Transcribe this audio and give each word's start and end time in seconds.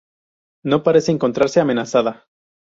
No 0.65 0.81
parece 0.81 1.11
encontrarse 1.11 1.59
amenazada. 1.59 2.25